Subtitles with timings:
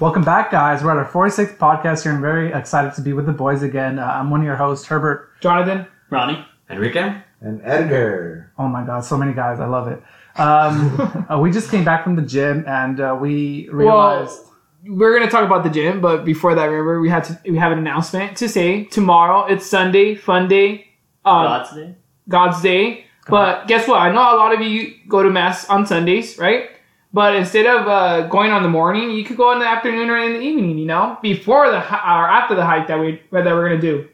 [0.00, 0.82] Welcome back, guys.
[0.82, 2.12] We're at our 46th podcast here.
[2.12, 3.98] I'm very excited to be with the boys again.
[3.98, 5.30] Uh, I'm one of your hosts, Herbert.
[5.40, 5.86] Jonathan.
[6.10, 6.44] Ronnie.
[6.70, 7.14] Enrique.
[7.40, 8.52] And Edgar.
[8.58, 9.60] Oh my God, so many guys.
[9.60, 10.02] I love it.
[10.36, 14.38] Um, uh, we just came back from the gym and uh, we realized.
[14.84, 17.56] Well, we're gonna talk about the gym, but before that, remember we had to we
[17.58, 19.46] have an announcement to say tomorrow.
[19.46, 20.88] It's Sunday, fun day,
[21.24, 21.94] um, God's Day.
[22.28, 23.06] God's day.
[23.28, 24.00] But guess what?
[24.00, 26.70] I know a lot of you go to mass on Sundays, right?
[27.14, 30.18] But instead of uh, going on the morning, you could go in the afternoon or
[30.18, 30.78] in the evening.
[30.78, 34.08] You know, before the or after the hike that we that we're gonna do.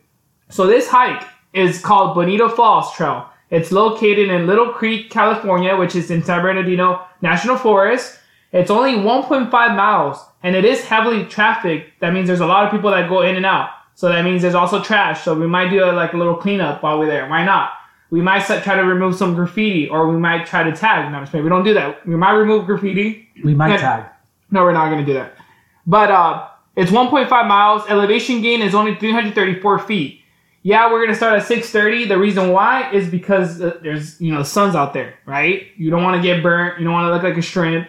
[0.50, 3.28] So this hike is called Bonito Falls Trail.
[3.50, 8.18] It's located in Lytle Creek, California, which is in San Bernardino National Forest.
[8.52, 12.00] It's only 1.5 miles, and it is heavily trafficked.
[12.00, 13.70] That means there's a lot of people that go in and out.
[13.94, 15.22] So that means there's also trash.
[15.24, 17.28] So we might do a, like a little cleanup while we're there.
[17.28, 17.72] Why not?
[18.10, 21.10] We might set, try to remove some graffiti, or we might try to tag.
[21.10, 21.44] No, I'm just kidding.
[21.44, 22.06] we don't do that.
[22.06, 23.28] We might remove graffiti.
[23.44, 23.76] We might Yeah.
[23.76, 24.04] tag.
[24.50, 25.34] No, we're not gonna do that.
[25.86, 27.82] But uh, it's 1.5 miles.
[27.88, 30.22] Elevation gain is only 334 feet.
[30.62, 32.08] Yeah, we're gonna start at 6:30.
[32.08, 35.66] The reason why is because uh, there's you know the sun's out there, right?
[35.76, 36.78] You don't want to get burnt.
[36.78, 37.88] You don't want to look like a shrimp.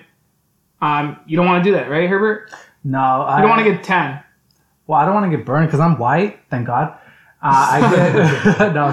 [0.82, 2.52] Um, you don't want to do that, right, Herbert?
[2.84, 4.20] No, I You don't want to get tan.
[4.88, 6.40] Well, I don't want to get burned because I'm white.
[6.50, 6.94] Thank God.
[7.42, 7.48] Uh,
[7.82, 8.86] I get no,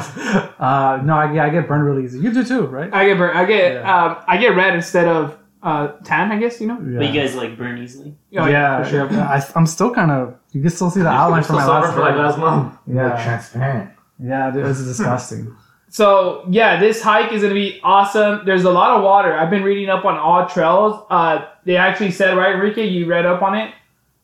[0.65, 1.15] uh, no.
[1.15, 2.19] I, yeah, I get burned really easy.
[2.21, 2.93] You do too, right?
[2.95, 3.37] I get burned.
[3.37, 4.05] I get Yeah.
[4.05, 6.31] um, I get red instead of uh, tan.
[6.31, 6.77] I guess you know.
[6.77, 8.15] But you guys like burn easily.
[8.39, 9.11] Oh, yeah, for sure.
[9.13, 10.35] I, I'm still kind of.
[10.53, 11.95] You can still see the outline from my sober last.
[11.95, 12.75] for like last month.
[12.87, 13.91] You're Yeah, transparent.
[14.23, 15.55] yeah, dude, this is disgusting.
[15.89, 18.45] So yeah, this hike is gonna be awesome.
[18.47, 19.33] There's a lot of water.
[19.37, 21.07] I've been reading up on AllTrails.
[21.11, 23.73] Uh, they actually said, right, Enrique, you read up on it.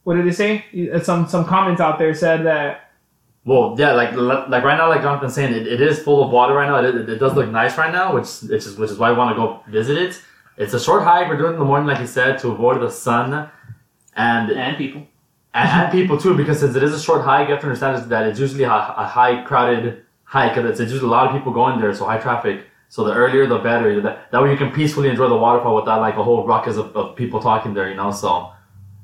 [0.05, 0.65] What did they say?
[0.93, 2.82] Uh, Some some comments out there said that.
[3.45, 6.55] Well, yeah, like like right now, like Jonathan's saying, it, it is full of water
[6.55, 6.77] right now.
[6.77, 9.13] It, it, it does look nice right now, which which is which is why I
[9.13, 10.23] want to go visit it.
[10.57, 11.29] It's a short hike.
[11.29, 13.51] We're doing it in the morning, like you said, to avoid the sun,
[14.15, 15.03] and And people.
[15.55, 17.97] and, and people too, because since it is a short hike, you have to understand
[17.97, 20.57] is that it's usually a, a high crowded hike.
[20.57, 22.67] It's, it's usually a lot of people going there, so high traffic.
[22.91, 24.01] So the earlier, the better.
[24.03, 26.95] That, that way you can peacefully enjoy the waterfall without like a whole ruckus of,
[26.95, 28.13] of people talking there, you know.
[28.13, 28.53] So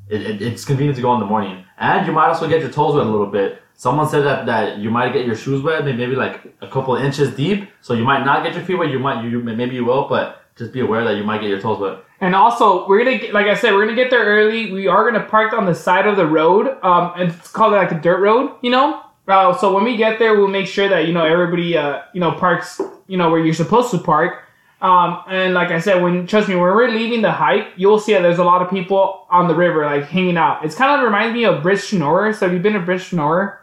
[0.09, 2.71] it, it, it's convenient to go in the morning, and you might also get your
[2.71, 3.63] toes wet a little bit.
[3.79, 7.33] Someone said that, that you might get your shoes wet, maybe, like a couple inches
[7.37, 7.69] deep.
[7.81, 8.91] So you might not get your feet wet.
[8.91, 11.61] You might, you, maybe you will, but just be aware that you might get your
[11.61, 11.99] toes wet.
[12.21, 14.73] And also, we're gonna get, like I said, we're gonna get there early.
[14.73, 16.77] We are gonna park on the side of the road.
[16.83, 19.01] Um, it's called like a dirt road, you know.
[19.29, 22.21] Uh, so when we get there, we'll make sure that you know everybody, uh, you
[22.21, 24.43] know, parks, you know, where you're supposed to park.
[24.81, 28.15] Um, and like I said, when trust me, when we're leaving the hike, you'll see
[28.15, 30.65] that there's a lot of people on the river, like hanging out.
[30.65, 32.33] It's kind of reminds me of Bridge to Nowhere.
[32.33, 33.61] So have you been to Bridge to Nowhere?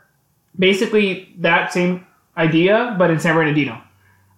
[0.57, 2.05] Basically, that same
[2.37, 3.81] idea, but in San Bernardino.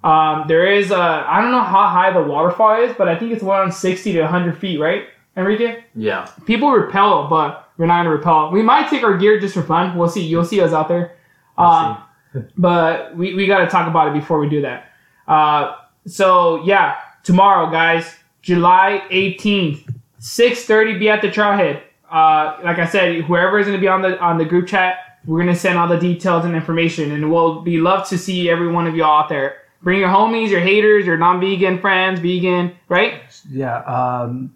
[0.04, 3.32] Um, there is a, I don't know how high the waterfall is, but I think
[3.32, 5.84] it's around 60 to 100 feet, right, Enrique?
[5.96, 6.30] Yeah.
[6.46, 8.52] People repel, but we're not gonna repel.
[8.52, 9.98] We might take our gear just for fun.
[9.98, 10.26] We'll see.
[10.26, 11.16] You'll see us out there.
[11.58, 11.98] Uh,
[12.58, 14.92] but we, we got to talk about it before we do that.
[15.28, 21.00] Uh, so yeah, tomorrow, guys, July 18th, 6:30.
[21.00, 21.82] Be at the trailhead.
[22.10, 25.40] Uh, like I said, whoever is gonna be on the on the group chat, we're
[25.40, 28.88] gonna send all the details and information, and we'll be love to see every one
[28.88, 29.58] of you all out there.
[29.84, 33.22] Bring your homies, your haters, your non-vegan friends, vegan, right?
[33.50, 33.78] Yeah.
[33.84, 34.56] Um,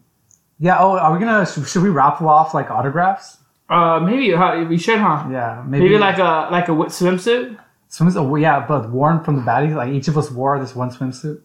[0.60, 0.78] yeah.
[0.80, 1.46] Oh, are we gonna?
[1.46, 3.38] Should, should we raffle off like autographs?
[3.70, 5.28] Uh, maybe huh, we should, huh?
[5.32, 5.64] Yeah.
[5.68, 7.58] Maybe, Maybe like a like a wi- swimsuit.
[7.88, 9.76] Swims, oh, yeah, but worn from the baddies.
[9.76, 11.42] Like each of us wore this one swimsuit.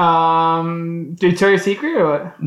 [0.00, 2.40] Um, do Victoria's Secret or what?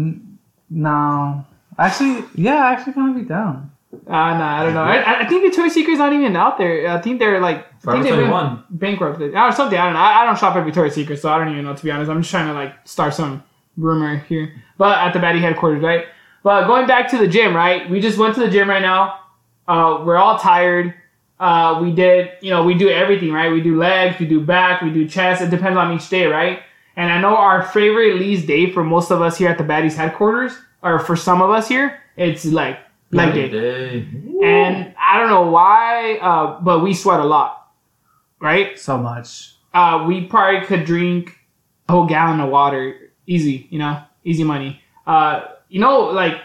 [0.70, 1.46] No,
[1.78, 3.70] actually, yeah, I actually kind of be down.
[3.94, 4.82] Uh, no, I don't know.
[4.82, 6.90] I, I think Victoria's Secret's not even out there.
[6.90, 9.78] I think they're like I think they've been bankrupted or something.
[9.78, 10.00] I don't know.
[10.00, 12.10] I, I don't shop at Victoria's Secret, so I don't even know to be honest.
[12.10, 13.44] I'm just trying to like start some
[13.78, 14.54] rumor here.
[14.78, 16.06] But at the Baddie headquarters, right?
[16.44, 17.90] But going back to the gym, right?
[17.90, 19.20] We just went to the gym right now.
[19.68, 20.94] Uh, we're all tired.
[21.40, 23.52] Uh, we did, you know, we do everything, right?
[23.52, 25.42] We do legs, we do back, we do chest.
[25.42, 26.62] It depends on each day, right?
[26.96, 29.96] And I know our favorite least day for most of us here at the Baddies
[29.96, 32.80] headquarters, or for some of us here, it's like
[33.14, 33.50] leg day.
[33.50, 34.08] Day.
[34.44, 37.72] And I don't know why, uh, but we sweat a lot,
[38.40, 38.78] right?
[38.78, 39.56] So much.
[39.74, 41.38] Uh, we probably could drink
[41.88, 44.82] a whole gallon of water, easy, you know, easy money.
[45.08, 46.40] Uh, you know, like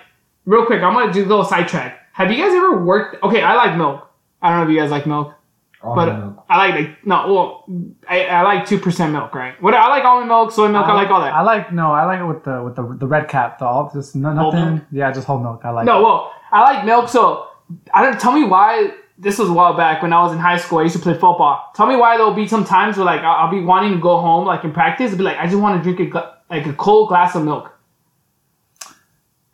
[0.46, 2.00] real quick, I'm gonna do a little sidetrack.
[2.12, 3.22] Have you guys ever worked?
[3.22, 4.08] Okay, I like milk.
[4.42, 5.34] I don't know if you guys like milk,
[5.82, 6.44] but Almond milk.
[6.48, 7.32] I like like no.
[7.32, 7.64] Well,
[8.08, 9.60] I, I like two percent milk, right?
[9.62, 10.86] What I like almond milk, soy milk.
[10.86, 11.32] I, like all that.
[11.32, 13.58] I like no, I like it with the with the the red cap.
[13.58, 14.84] The all just no, nothing.
[14.90, 15.60] Yeah, just whole milk.
[15.64, 15.86] I like.
[15.86, 16.02] No, it.
[16.02, 17.08] well, I like milk.
[17.08, 17.48] So
[17.92, 18.94] I don't tell me why.
[19.20, 20.78] This was a while back when I was in high school.
[20.78, 21.72] I used to play football.
[21.74, 24.20] Tell me why there'll be some times where like I'll, I'll be wanting to go
[24.20, 26.72] home, like in practice, and be like, I just want to drink a like a
[26.72, 27.72] cold glass of milk.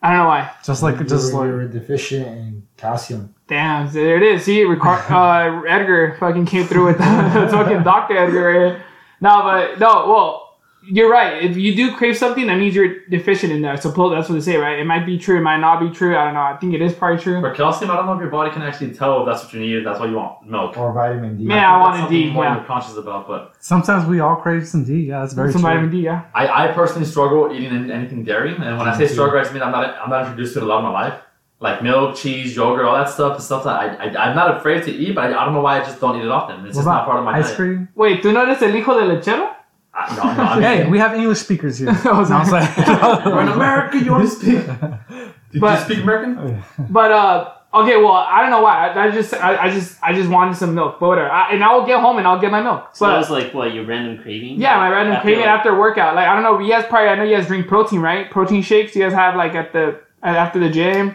[0.03, 0.51] I don't know why.
[0.63, 3.35] Just like you just were, like you were deficient in calcium.
[3.47, 4.45] Damn, so there it is.
[4.45, 7.51] See, Ricar- uh, Edgar fucking came through with that.
[7.51, 8.75] fucking Doctor Edgar.
[8.75, 8.83] Right.
[9.23, 10.07] No, but no.
[10.07, 10.44] Well,
[10.91, 11.43] you're right.
[11.43, 13.77] If you do crave something, that means you're deficient in there.
[13.77, 14.79] Suppose that's what they say, right?
[14.79, 15.39] It might be true.
[15.39, 16.17] It might not be true.
[16.17, 16.41] I don't know.
[16.41, 17.41] I think it is probably true.
[17.41, 19.61] For calcium, I don't know if your body can actually tell if that's what you
[19.61, 19.85] need.
[19.87, 20.77] That's why you want milk.
[20.77, 21.45] Or vitamin D.
[21.45, 22.55] Man, I think wanted that's D, something More yeah.
[22.57, 25.03] you're conscious about, but sometimes we all crave some D.
[25.05, 25.71] Yeah, that's very Some true.
[25.71, 26.25] vitamin D, yeah.
[26.35, 29.63] I, I personally struggle eating anything dairy, and when I say struggle, I just mean
[29.63, 31.15] I'm not I'm not introduced to it a lot of my life.
[31.61, 34.83] Like milk, cheese, yogurt, all that stuff is stuff that I, I I'm not afraid
[34.85, 36.67] to eat, but I, I don't know why I just don't eat it often.
[36.67, 37.57] It's What just not part of my ice diet.
[37.57, 37.89] cream?
[37.95, 39.49] Wait, ¿tú no eres el hijo del lechero?
[39.97, 41.91] I, no, no, I'm Hey, we have English speakers here.
[42.05, 42.77] I was like-
[43.25, 43.99] We're in America.
[43.99, 44.67] You want to speak?
[45.53, 46.63] Did But- you speak American?
[46.91, 48.89] But uh, okay, well, I don't know why.
[48.89, 51.31] I, I just, I, I just, I just wanted some milk, but whatever.
[51.31, 52.89] I, and I will get home and I'll get my milk.
[52.97, 54.61] So that But was like what your random craving?
[54.61, 56.17] yeah, my random After, craving like- after a workout.
[56.17, 58.29] Like I don't know, you guys probably, I know you guys drink protein, right?
[58.31, 58.97] Protein shakes.
[58.97, 61.15] You guys have like at the after the gym.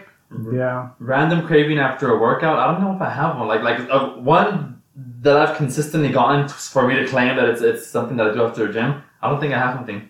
[0.52, 0.90] yeah.
[1.00, 2.58] Random craving after a workout.
[2.58, 3.46] I don't know if I have one.
[3.48, 4.79] Like like uh, one
[5.22, 8.42] that I've consistently gotten for me to claim that it's it's something that I do
[8.44, 9.02] after a gym.
[9.22, 10.08] I don't think I have something.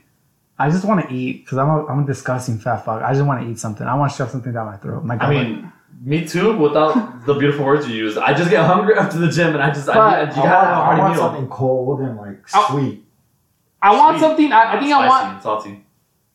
[0.59, 3.03] I just want to eat because I'm a, I'm a disgusting fat fuck.
[3.03, 3.87] I just want to eat something.
[3.87, 5.05] I want to shove something down my throat.
[5.06, 5.73] Like, I mean,
[6.03, 6.56] me too.
[6.56, 9.71] Without the beautiful words you use, I just get hungry after the gym, and I
[9.71, 11.23] just I, But- you I gotta want, have a I hearty want meal.
[11.23, 13.05] something cold and like sweet.
[13.83, 14.26] I want Sweet.
[14.26, 14.53] something.
[14.53, 15.43] I, I think I want.
[15.43, 15.85] salty.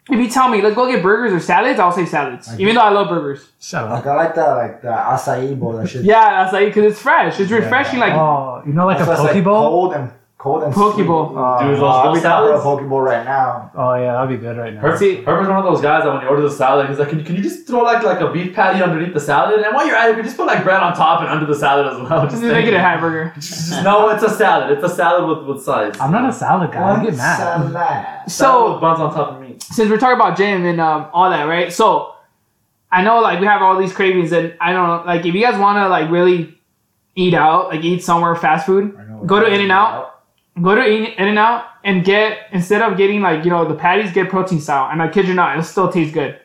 [0.09, 2.47] If you tell me, let's go get burgers or salads, I'll say salads.
[2.49, 3.49] I Even though I love burgers.
[3.59, 4.05] shut Like.
[4.05, 5.73] I like that, like the acai bowl.
[5.73, 6.03] That shit.
[6.05, 7.39] Yeah, that's like because it's fresh.
[7.39, 7.57] It's Yeah.
[7.57, 7.99] refreshing.
[7.99, 9.61] Like Oh, you know, like a That's why it's, bowl.
[9.69, 11.07] cold and cold and Poke sweet.
[11.07, 11.33] bowl.
[11.35, 12.63] Oh, Dude, those- Oh, I'll those be down for a salads?
[12.63, 13.71] poke bowl right now.
[13.75, 14.79] oh yeah, that'd be good right now.
[14.81, 17.09] Herb, See- Herbert's one of those guys that when he orders a salad, he's like,
[17.09, 19.59] can you, can you just throw like like a beef patty underneath the salad?
[19.59, 21.47] And while you're at it, you can just put like bread on top and under
[21.47, 22.21] the salad as well.
[22.27, 23.31] just Just make it a hamburger.
[23.39, 24.69] Just, just- no, it's a salad.
[24.77, 25.97] It's a salad with, with sides.
[25.99, 27.01] I'm not a salad guy.
[27.01, 27.37] I get mad.
[27.37, 27.71] Salad.
[27.73, 29.63] salad So with buns on top of meat.
[29.63, 31.71] since we're talking about gym and um, all that, right?
[31.73, 32.13] So
[32.91, 35.41] I know like we have all these cravings, and I don't know, like if you
[35.41, 36.57] guys want to like really
[37.15, 40.21] eat out, like eat somewhere fast food, Go to In-N-Out.
[40.61, 44.11] go to In and Out and get instead of getting like you know the patties,
[44.11, 46.39] get protein style, and I kid you not, it'll still taste good,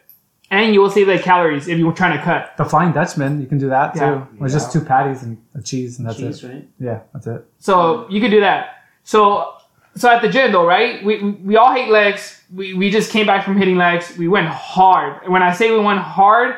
[0.50, 2.56] and you will save like calories if you're trying to cut.
[2.56, 4.00] The Flying Dutchman, you can do that too.
[4.00, 4.26] Yeah.
[4.38, 6.48] With just two patties and a cheese, and that's Cheese, it.
[6.48, 6.68] right?
[6.78, 7.44] Yeah, that's it.
[7.58, 8.84] So you could do that.
[9.02, 9.54] So
[9.96, 11.04] so at the gym though, right?
[11.04, 12.42] We we, we all hate legs.
[12.54, 14.16] We, we just came back from hitting legs.
[14.16, 15.28] We went hard.
[15.28, 16.56] When I say we went hard,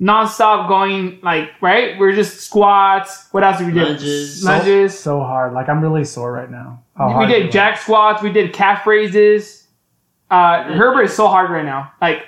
[0.00, 1.98] nonstop going like right.
[1.98, 3.28] We're just squats.
[3.32, 3.84] What else did we do?
[3.84, 4.44] Lunges.
[4.44, 4.98] Lunges.
[4.98, 5.52] So hard.
[5.52, 6.82] Like I'm really sore right now.
[6.96, 8.22] How we did it hack squats.
[8.22, 9.66] We did calf raises.
[10.30, 11.92] Uh, Herbert is so hard right now.
[12.00, 12.24] Like.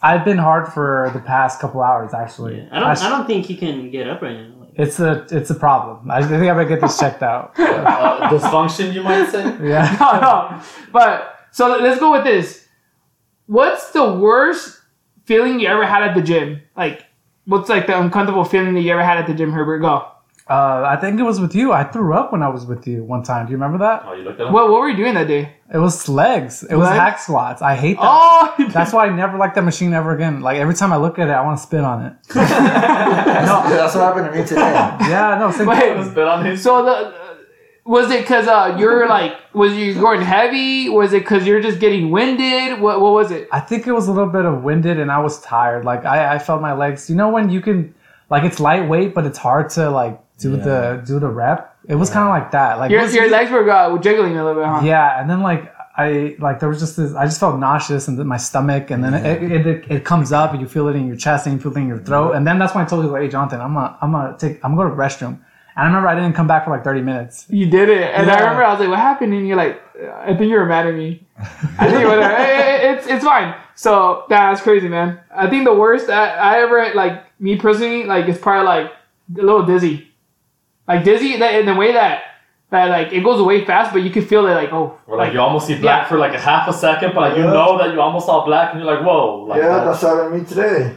[0.00, 2.58] I've been hard for the past couple hours actually.
[2.58, 2.68] Yeah.
[2.70, 2.88] I don't.
[2.88, 4.57] I I don't think he can get up right now.
[4.78, 6.08] It's a it's a problem.
[6.10, 7.54] I think I better get this checked out.
[7.88, 9.42] Uh, dysfunction, you might say.
[9.62, 9.96] Yeah.
[10.00, 10.62] no, no.
[10.92, 12.66] But so let's go with this.
[13.46, 14.80] What's the worst
[15.24, 16.60] feeling you ever had at the gym?
[16.76, 17.04] Like,
[17.46, 19.78] what's like the uncomfortable feeling that you ever had at the gym, Herbert?
[19.80, 20.06] Go.
[20.48, 21.72] Uh, I think it was with you.
[21.72, 23.44] I threw up when I was with you one time.
[23.46, 24.02] Do you remember that?
[24.06, 24.52] Oh, you looked at him?
[24.54, 25.52] What What were you doing that day?
[25.72, 26.62] It was legs.
[26.62, 26.98] It was Legs?
[26.98, 27.60] hack squats.
[27.60, 28.02] I hate that.
[28.10, 30.40] Oh, That's why I never liked that machine ever again.
[30.40, 32.12] Like every time I look at it, I want to spit on it.
[32.28, 32.48] That's,
[33.70, 34.60] that's what happened to me today.
[34.60, 35.78] Yeah, no, same Wait.
[35.80, 36.10] thing.
[36.10, 36.62] Spit on his.
[36.62, 37.28] so the
[37.84, 40.88] was it because uh, you're like was you going heavy?
[40.88, 42.80] Was it because you're just getting winded?
[42.80, 43.48] What What was it?
[43.52, 45.84] I think it was a little bit of winded and I was tired.
[45.84, 47.08] Like I, I felt my legs.
[47.10, 47.94] You know when you can,
[48.30, 50.64] like it's lightweight, but it's hard to like do Yeah.
[50.64, 51.76] the do the rep.
[51.88, 52.78] It was kind of like that.
[52.78, 54.80] Like Your once Your legs were uh, jiggling a little bit, huh?
[54.84, 57.14] Yeah, and then like I like there was just this.
[57.14, 60.52] I just felt nauseous in my stomach, and then it, it, it, it comes up,
[60.52, 62.46] and you feel it in your chest, and you feel it in your throat, and
[62.46, 64.76] then that's when I told you like, hey Jonathan, I'm gonna I'm gonna take I'm
[64.76, 65.38] gonna go to the restroom.
[65.76, 67.46] And I remember I didn't come back for like 30 minutes.
[67.48, 69.80] You did it, and I remember I was like, "What happened?" And you're like,
[70.28, 71.26] "I think you were mad at me."
[71.78, 72.34] I think whatever.
[72.34, 73.54] It- it- it's it's fine.
[73.74, 75.18] So that's crazy, man.
[75.34, 78.86] I think the worst I, I ever like me personally like it's probably like
[79.38, 80.08] a little dizzy,
[80.88, 82.22] like dizzy that in the way that
[82.70, 85.32] that like it goes away fast, but you can feel it like oh Or like
[85.32, 86.08] you almost see black Yeah.
[86.08, 88.72] for like a half a second, but like you know that you almost saw black,
[88.74, 89.44] and you're like, whoa.
[89.44, 89.84] Like yeah, that.
[89.84, 90.96] that's what happened to me today.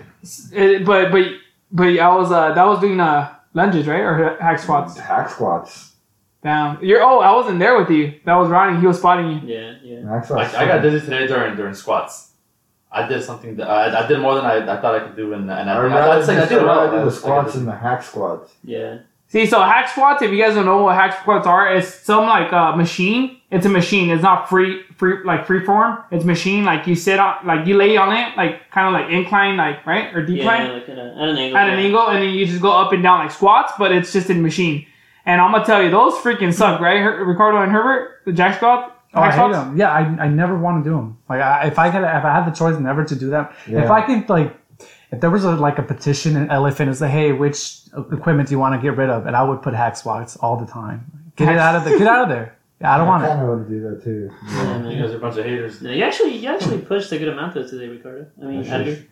[0.54, 1.26] it, but but
[1.72, 4.98] but I was uh that was doing uh lunges right or hack squats.
[4.98, 5.90] Hack squats.
[6.44, 8.20] Damn, You're oh I wasn't there with you.
[8.26, 8.80] That was Ronnie.
[8.80, 9.40] He was spotting you.
[9.46, 10.10] yeah, yeah.
[10.10, 10.54] Hack squats.
[10.54, 12.30] Like I got dizzy today during during squats.
[12.92, 15.32] I did something that I, I did more than I, I thought I could do,
[15.34, 16.86] and, and I, I'd think- rather I'd I did I'd well.
[16.86, 18.52] rather do the squats did- and the hack squats.
[18.66, 18.98] Yeah.
[19.32, 20.22] See, so hack squats.
[20.22, 23.38] If you guys don't know what hack squats are, it's some like uh, machine.
[23.50, 24.10] It's a machine.
[24.10, 26.00] It's not free, free like free form.
[26.12, 26.66] It's machine.
[26.66, 29.86] Like you sit on, like you lay on it, like kind of like incline, like
[29.86, 31.58] right or Yeah, decline like at, a, at an angle.
[31.58, 33.72] at an angle, and then you just go up and down like squats.
[33.80, 34.86] But it's just a machine.
[35.26, 37.00] And I'm gonna tell you, those freaking suck, right?
[37.00, 38.98] Her- Ricardo and Herbert, the hack squat.
[39.14, 39.78] Oh, I hate them.
[39.78, 41.18] Yeah, I, I never want to do them.
[41.30, 43.84] Like I, if I could, if I had the choice never to do them, Yeah.
[43.84, 44.56] if I can like,
[45.12, 48.54] if there was a, like a petition in elephant Fitness, say, hey, which equipment do
[48.56, 49.26] you want to get rid of?
[49.28, 51.06] And I would put hack squats all the time.
[51.36, 52.56] Get it out of the, get out of there.
[52.80, 53.30] Yeah, I don't want I it.
[53.30, 54.32] kind of want to do that too.
[54.48, 55.82] Yeah, You guys are a bunch of haters.
[55.82, 58.26] No, you actually you actually pushed a good amount though today, Ricardo.
[58.42, 58.96] I mean, That Edgar.
[58.96, 59.10] shit,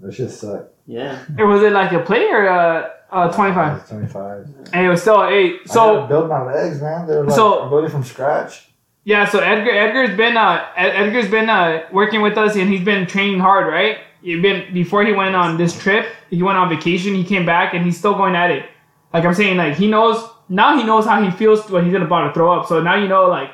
[0.00, 0.66] that shit suck.
[0.86, 1.18] Yeah.
[1.38, 3.88] Or was it like a play or a, a 25?
[3.88, 4.46] Twenty five.
[4.72, 5.62] And it was still eight.
[5.66, 7.06] So build my legs, man.
[7.08, 8.68] They're like So- I'm building from scratch.
[9.02, 13.06] Yeah, so Edgar Edgar's been uh Edgar's been uh working with us and he's been
[13.06, 13.98] training hard, right?
[14.22, 14.40] He's
[14.72, 17.98] before he went on this trip, he went on vacation, he came back and he's
[17.98, 18.66] still going at it.
[19.12, 22.28] Like I'm saying, like he knows now he knows how he feels when he's about
[22.28, 22.66] to throw up.
[22.66, 23.50] So now you know like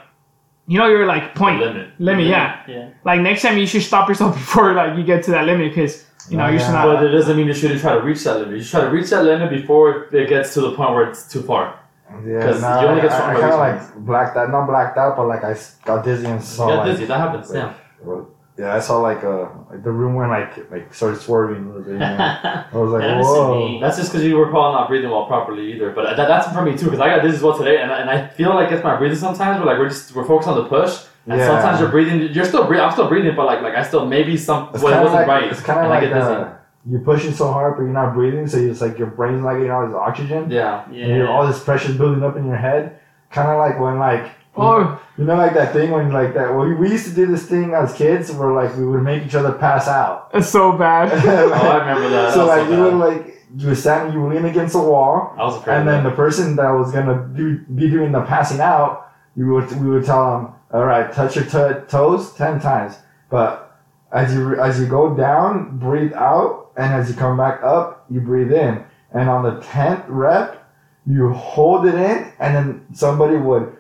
[0.67, 1.89] you know you're like point The limit.
[2.01, 2.63] limit, yeah.
[2.69, 2.89] Yeah.
[3.05, 6.05] Like next time you should stop yourself before like you get to that limit because
[6.29, 6.85] you know Oh, you should yeah.
[6.85, 6.97] not.
[6.97, 8.57] But it doesn't mean you shouldn't try to reach that limit.
[8.57, 11.31] You should try to reach that limit before it gets to the point where it's
[11.33, 11.79] too far.
[12.25, 14.67] Yeah, 'Cause nah, you only get I, strong I kind of like blacked out, not
[14.67, 17.05] blacked out, but like I got dizzy and saw You get like, dizzy.
[17.07, 17.51] That happens.
[17.53, 17.73] Yeah.
[18.03, 21.67] well, yeah, I saw like uh like the room went like like started swerving a
[21.69, 21.93] little bit.
[21.95, 22.65] You know?
[22.73, 23.81] I was like, happens whoa.
[23.81, 25.91] That's just because you were probably not breathing well properly either.
[25.93, 28.01] But that, that's for me too, because I got dizzy as well today, and, I-
[28.01, 29.59] and I feel like it's my breathing sometimes.
[29.59, 31.47] But like we're just we're focused on the push, and Yeah.
[31.47, 32.33] sometimes you're breathing.
[32.33, 32.85] You're still breathing.
[32.87, 35.13] I'm still breathing, but like like I still maybe some It's well, it kind of
[35.13, 36.53] wasn't like right, it's kind of like get uh,
[36.89, 39.71] you're pushing so hard, but you're not breathing, so it's like your brain's not getting
[39.73, 40.85] all this oxygen, yeah.
[40.91, 41.05] yeah.
[41.05, 41.31] and you're, yeah.
[41.33, 43.01] all this pressure's building up in your head.
[43.31, 46.55] Kind of like when like Oh, you know like that thing when like that.
[46.55, 49.35] Well, we used to do this thing as kids where like we would make each
[49.35, 50.31] other pass out.
[50.35, 51.13] it's so bad.
[51.27, 52.35] Oh, I remember that.
[52.35, 52.83] so That like so you bad.
[52.85, 55.79] would like you were standing, you would lean against a wall, I was afraid.
[55.79, 59.47] and of then the person that was gonna do, be doing the passing out, you
[59.53, 62.99] would we would tell them, all right, touch your to- toes ten times,
[63.31, 63.79] but
[64.13, 68.21] as you as you go down, breathe out, and as you come back up, you
[68.21, 70.63] breathe in, and on the tenth rep,
[71.07, 73.77] you hold it in, and then somebody would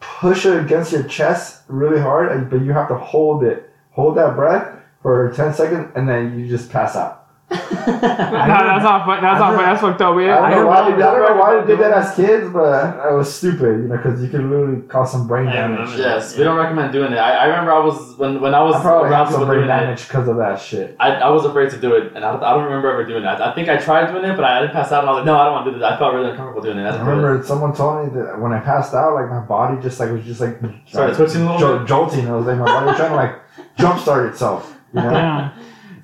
[0.00, 4.36] push it against your chest really hard, but you have to hold it, hold that
[4.36, 7.17] breath for ten seconds, and then you just pass out.
[7.50, 7.56] Nah,
[7.96, 9.22] that's not fun.
[9.22, 9.64] That's not fun.
[9.64, 10.14] That's fucked up.
[10.14, 11.60] I don't know I why don't I don't know why know.
[11.62, 14.82] they did that as kids, but it was stupid, you know, because you could literally
[14.82, 15.78] cause some brain damage.
[15.80, 16.02] remember.
[16.02, 17.16] Yes, we don't recommend doing it.
[17.16, 19.54] I, I remember I was when when I was I probably around had some people
[19.54, 20.96] brain damage because of that shit.
[21.00, 23.40] I, I was afraid to do it, and I, I don't remember ever doing that.
[23.40, 25.26] I think I tried doing it, but I didn't pass out, and I was like,
[25.26, 25.84] no, I don't want to do this.
[25.86, 26.82] I felt really uncomfortable doing it.
[26.82, 27.10] I I didn't it.
[27.10, 30.24] remember someone told me that when I passed out, like my body just like was
[30.24, 31.88] just like Started twitching a little jo- bit?
[31.88, 32.28] jolting.
[32.28, 33.34] I was like my body was trying to like
[33.78, 34.74] jumpstart itself.
[34.92, 35.10] You know?
[35.12, 35.52] Yeah.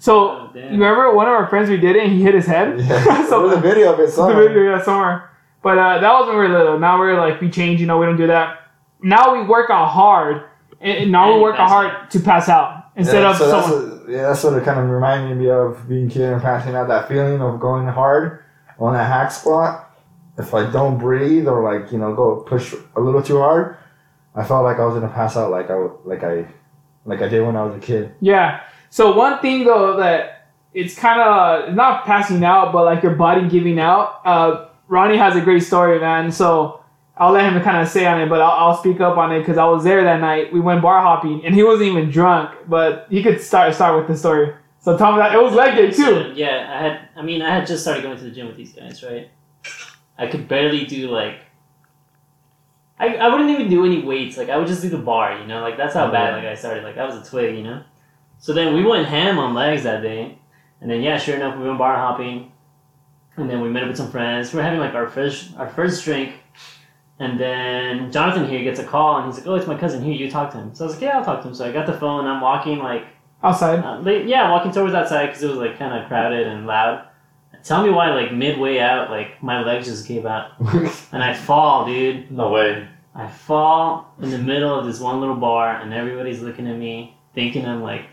[0.04, 2.44] So Oh, you remember one of our friends we did it and he hit his
[2.46, 2.78] head.
[2.78, 3.26] Yeah.
[3.28, 4.06] so there was a video of it.
[4.06, 4.48] the Somewhere.
[4.48, 5.30] video yeah, somewhere.
[5.62, 6.78] But uh, that was when we were little.
[6.78, 7.80] Now we're like we change.
[7.80, 8.48] You know we don't do that.
[9.02, 10.44] Now we work out hard.
[10.80, 13.48] And and now we And work out hard to pass out instead yeah, of so
[13.50, 14.00] that's someone.
[14.00, 16.88] what, yeah, that's what it kind of reminded me of being kid and passing out.
[16.88, 18.44] That feeling of going hard
[18.78, 19.90] on a hack squat.
[20.36, 23.76] If I don't breathe or like you know go push a little too hard,
[24.34, 26.44] I felt like I was gonna pass out like I w- like I
[27.06, 28.12] like I did when I was a kid.
[28.20, 28.60] Yeah.
[28.94, 33.48] So one thing though that it's kind of not passing out, but like your body
[33.48, 34.20] giving out.
[34.24, 36.30] Uh, Ronnie has a great story, man.
[36.30, 36.80] So
[37.16, 39.40] I'll let him kind of say on it, but I'll, I'll speak up on it
[39.40, 40.52] because I was there that night.
[40.52, 44.06] We went bar hopping, and he wasn't even drunk, but he could start start with
[44.06, 44.54] the story.
[44.78, 46.32] So tell me that it was leg day too.
[46.36, 47.08] yeah, I had.
[47.16, 49.28] I mean, I had just started going to the gym with these guys, right?
[50.16, 51.40] I could barely do like.
[53.00, 54.36] I, I wouldn't even do any weights.
[54.36, 55.62] Like I would just do the bar, you know.
[55.62, 56.84] Like that's how bad like I started.
[56.84, 57.82] Like I was a twig, you know.
[58.44, 60.36] So then we went ham on legs that day,
[60.82, 62.52] and then yeah, sure enough, we went bar hopping,
[63.38, 64.52] and then we met up with some friends.
[64.52, 66.34] We are having like our first our first drink,
[67.18, 70.04] and then Jonathan here gets a call, and he's like, "Oh, it's my cousin.
[70.04, 71.66] Here, you talk to him." So I was like, "Yeah, I'll talk to him." So
[71.66, 72.26] I got the phone.
[72.26, 73.06] I'm walking like
[73.42, 73.78] Outside.
[73.82, 77.02] uh, they, yeah, walking towards outside because it was like kind of crowded and loud.
[77.62, 80.50] Tell me why, like midway out, like my legs just gave out
[81.12, 82.30] and I fall, dude.
[82.30, 82.86] No way.
[83.14, 87.16] I fall in the middle of this one little bar and everybody's looking at me,
[87.32, 88.04] thinking I'm like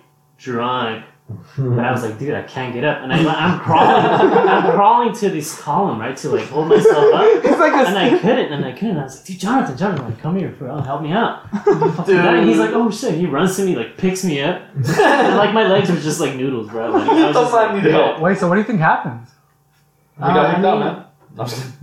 [0.41, 1.05] drunk.
[1.57, 5.13] But I was like, dude, I can't get up, and I, I'm crawling, I'm crawling
[5.15, 7.21] to this column, right, to like hold myself up.
[7.45, 8.98] It's like And I couldn't, and I couldn't.
[8.98, 11.43] I was like, dude, Jonathan, Jonathan, like, come here, bro, help me out.
[12.10, 13.13] And he's like, oh shit.
[13.15, 14.62] He runs to me, like, picks me up.
[14.75, 16.91] and, like, my legs were just like noodles, bro.
[16.91, 18.19] Like, I was just like, need help.
[18.19, 19.25] Wait, so what do you think happened?
[20.19, 20.88] You Uh, got I him down, mean-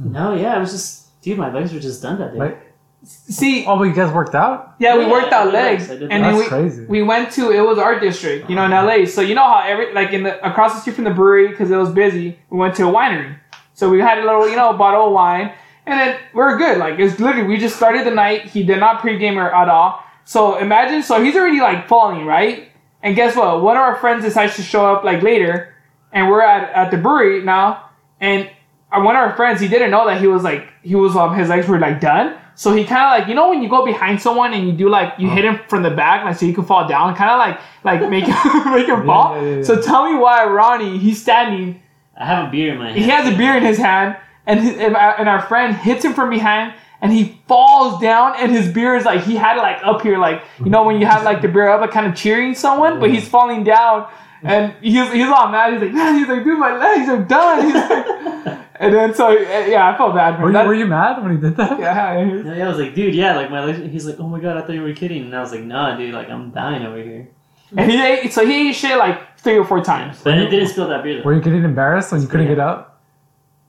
[0.04, 0.12] man.
[0.12, 2.38] No, yeah, I was just, dude, my legs were just done that day.
[2.38, 2.67] Like-
[3.04, 4.74] See, Oh, but you guys worked out?
[4.78, 6.84] yeah, we Yeah, worked out legs, legs, I did and That's then we crazy.
[6.86, 9.06] we went to it was Arts District, you know, in LA.
[9.06, 11.70] So you know how every like in the across the street from the brewery because
[11.70, 12.38] it was busy.
[12.50, 13.36] We went to a winery,
[13.74, 15.52] so we had a little you know bottle of wine,
[15.86, 16.78] and then we are good.
[16.78, 18.46] Like it's literally we just started the night.
[18.46, 20.02] He did not pregame or at all.
[20.24, 22.68] So imagine, so he's already like falling right,
[23.02, 23.62] and guess what?
[23.62, 25.72] One of our friends decides to show up like later,
[26.12, 27.90] and we're at at the brewery now,
[28.20, 28.50] and
[28.90, 31.36] uh, one of our friends he didn't know that he was like he was um
[31.36, 32.36] his legs were like done.
[32.58, 34.88] So he kind of like you know when you go behind someone and you do
[34.88, 35.68] like you hit him uh-huh.
[35.68, 38.26] from the back like so you can fall down, kind of like like make
[38.74, 39.40] make him fall.
[39.40, 39.62] yeah, yeah.
[39.62, 41.80] So tell me why Ronnie he's standing,
[42.16, 42.98] I have a beer in my hand.
[42.98, 46.14] he has a beer in his hand, and his, uh, and our friend hits him
[46.14, 46.74] from behind.
[47.00, 50.18] And he falls down, and his beer is like he had it like up here,
[50.18, 52.98] like you know when you have like the beer up, like kind of cheering someone,
[52.98, 54.10] but he's falling down,
[54.42, 55.74] and he's he's all mad.
[55.74, 57.66] He's like, man, he's like, dude, my legs are done.
[57.66, 60.52] He's like, and then so yeah, I felt bad for Were him.
[60.54, 61.78] you, That- were you mad when he did that?
[61.80, 62.54] yeah, yeah.
[62.56, 63.72] Yeah, I was like, dude, yeah, like my.
[63.72, 65.96] He's like, oh my god, I thought you were kidding, and I was like, nah,
[65.96, 67.28] dude, like I'm dying over here.
[67.76, 70.20] And he ate, so he ate shit like three or four times.
[70.24, 71.22] But it didn't spill that beer though.
[71.24, 72.52] Were you getting embarrassed when you couldn't Yeah.
[72.54, 73.00] get up?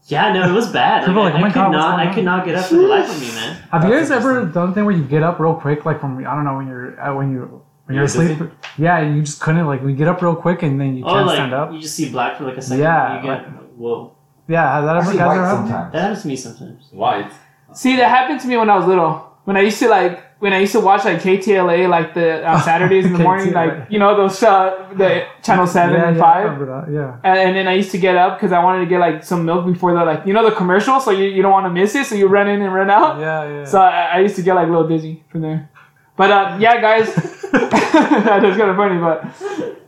[0.06, 1.06] Yeah, no, it was bad.
[1.06, 2.56] People Like, like, "Oh I, my I God, could what's not, I could not get
[2.56, 3.58] up for the life of me, man.
[3.72, 6.18] Have you guys ever done the thing where you get up real quick, like from
[6.20, 8.38] I don't know when you're uh, when you when you're You're asleep?
[8.40, 8.52] dizzy?
[8.78, 11.28] Yeah, you just couldn't like we get up real quick and then you Oh, can't
[11.28, 11.74] like stand up.
[11.74, 12.80] you just see black for like a second.
[12.82, 13.46] Yeah, and you get
[13.78, 14.16] whoa.
[14.50, 15.94] Yeah, has that ever I see white sometimes.
[15.94, 16.84] That happens to me sometimes.
[16.92, 17.32] White.
[17.74, 19.28] See, that happened to me when I was little.
[19.46, 22.62] When I used to like when I used to watch like KTLA like the on
[22.64, 26.22] Saturdays in the morning, like you know those uh, the channel seven yeah, and yeah,
[26.22, 26.44] five.
[26.46, 26.88] remember.
[26.92, 27.20] Yeah.
[27.24, 29.46] And, and then I used to get up because I wanted to get like some
[29.46, 31.94] milk before the like you know the commercial, so you, you don't want to miss
[31.94, 33.20] it, so you run in and run out.
[33.20, 33.66] Yeah, yeah.
[33.66, 35.70] So I, I used to get like a little dizzy from there.
[36.16, 37.14] But uh, yeah, guys,
[37.52, 39.00] that's kind of funny.
[39.00, 39.26] But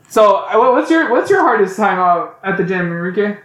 [0.08, 3.38] so uh, what's your what's your hardest time uh, at the gym, Enrique?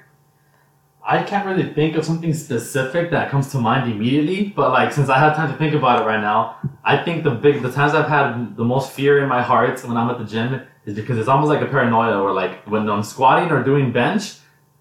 [1.08, 5.08] I can't really think of something specific that comes to mind immediately, but like since
[5.08, 7.94] I have time to think about it right now, I think the big the times
[7.94, 11.16] I've had the most fear in my heart when I'm at the gym is because
[11.18, 14.34] it's almost like a paranoia where like when I'm squatting or doing bench,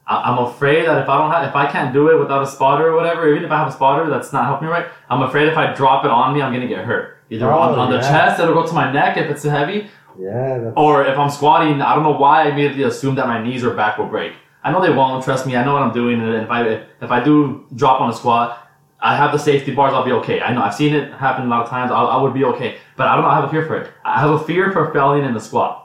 [0.08, 2.48] I- I'm afraid that if I don't have if I can't do it without a
[2.48, 5.22] spotter or whatever, even if I have a spotter that's not helping me right, I'm
[5.22, 7.18] afraid if I drop it on me, I'm gonna get hurt.
[7.30, 8.10] Either on, Oh, on the yeah.
[8.10, 9.88] chest, it'll go to my neck if it's too heavy,
[10.20, 13.42] Yeah, that's, or if I'm squatting, I don't know why I immediately assume that my
[13.44, 14.34] knees or back will break.
[14.66, 15.24] I know they won't.
[15.24, 15.56] Trust me.
[15.56, 16.20] I know what I'm doing.
[16.20, 16.62] And if I
[17.06, 18.68] if I do drop on a squat,
[19.00, 19.94] I have the safety bars.
[19.94, 20.42] I'll be okay.
[20.42, 21.92] I know I've seen it happen a lot of times.
[21.92, 22.78] I'll, I would be okay.
[22.98, 23.30] But I don't know.
[23.30, 23.92] I have a fear for it.
[24.04, 25.84] I have a fear for failing in the squat.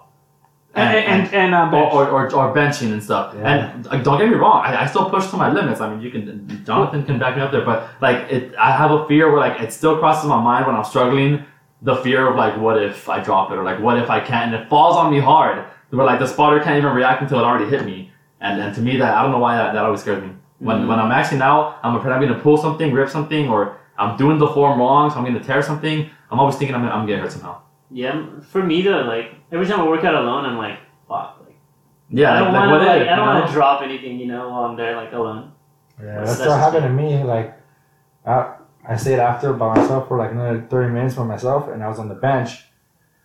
[0.72, 1.92] And and, and, uh, bench.
[1.92, 3.34] or, or, or, or benching and stuff.
[3.34, 3.75] Yeah.
[3.75, 5.80] And like, don't get me wrong, I, I still push to my limits.
[5.80, 8.92] I mean, you can, Jonathan can back me up there, but like, it, I have
[8.92, 11.45] a fear where like it still crosses my mind when I'm struggling.
[11.82, 14.54] The fear of like, what if I drop it, or like, what if I can't,
[14.54, 17.43] and it falls on me hard, where like the spotter can't even react until it
[17.43, 18.09] already hit me.
[18.41, 20.31] And and to me, that I don't know why that, that always scares me.
[20.59, 20.89] When mm-hmm.
[20.89, 24.39] when I'm actually now, I'm afraid I'm gonna pull something, rip something, or I'm doing
[24.39, 26.09] the form wrong, so I'm gonna tear something.
[26.31, 27.61] I'm always thinking I'm gonna, I'm gonna get hurt somehow.
[27.91, 31.39] Yeah, for me to like every time I work out alone, I'm like, fuck.
[31.45, 31.57] Like,
[32.09, 33.47] Yeah, I don't like, want what to like, if, I don't you want know?
[33.47, 35.53] to drop anything, you know, while I'm there like alone.
[35.99, 37.23] yeah, That's- that's that's what just happened to me.
[37.25, 37.59] Like,
[38.25, 38.55] I,
[38.89, 41.99] I stayed after by myself for like another 30 minutes by myself, and I was
[41.99, 42.65] on the bench.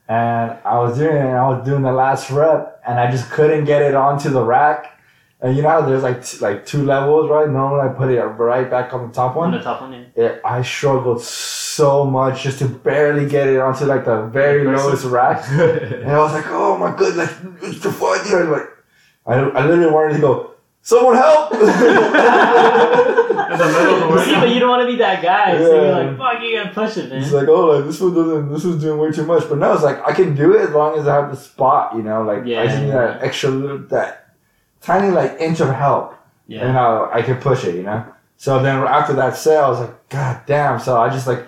[0.08, 3.30] And I was doing it, and I was doing the last rep, and I just
[3.32, 4.95] couldn't get it onto the rack.
[5.46, 7.48] And you know how there's like t- like two levels, right?
[7.48, 9.46] Normally I put it right back on the top one.
[9.48, 9.60] On one.
[9.60, 10.24] the top one, yeah.
[10.24, 14.86] It, I struggled so much just to barely get it onto like the very Impressive.
[14.88, 15.48] lowest rack.
[16.02, 17.30] And I was like, oh my god, like
[17.62, 18.44] it's the fun here.
[18.46, 18.70] Like,
[19.28, 21.52] I, I literally wanted to go, someone help!
[23.46, 25.86] In the middle of See, but you don't want to be that guy, so you're
[25.86, 25.98] Yeah.
[26.10, 27.22] like, fuck, you gotta push it, man.
[27.22, 29.48] It's like, oh, like this one doesn't, this one's doing way too much.
[29.48, 31.96] But no, it's like I can do it as long as I have the spot,
[31.96, 32.24] you know.
[32.24, 32.62] Like yeah.
[32.62, 33.08] I just need Yeah.
[33.08, 34.25] that extra little, that
[34.86, 36.16] tiny like inch of help,
[36.48, 36.68] yeah.
[36.68, 38.06] and I, I can push it, you know.
[38.38, 40.80] So then after that sale, I was like, god damn.
[40.80, 41.46] So I just like,